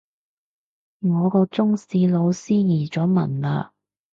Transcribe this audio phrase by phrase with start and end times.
[1.01, 3.69] 我個中史老師移咗民喇